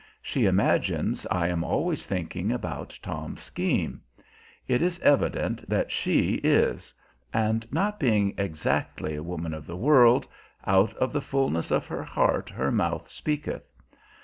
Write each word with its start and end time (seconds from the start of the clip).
She 0.23 0.45
imagines 0.47 1.27
I 1.29 1.47
am 1.49 1.63
always 1.63 2.07
thinking 2.07 2.51
about 2.51 2.97
Tom's 3.03 3.41
scheme. 3.43 4.01
It 4.67 4.81
is 4.81 4.99
evident 5.01 5.69
that 5.69 5.91
she 5.91 6.41
is; 6.43 6.91
and 7.31 7.71
not 7.71 7.99
being 7.99 8.33
exactly 8.35 9.13
a 9.15 9.21
woman 9.21 9.53
of 9.53 9.67
the 9.67 9.77
world, 9.77 10.25
out 10.65 10.95
of 10.95 11.13
the 11.13 11.21
fullness 11.21 11.69
of 11.69 11.85
her 11.85 12.01
heart 12.01 12.49
her 12.49 12.71
mouth 12.71 13.09
speaketh. 13.11 13.69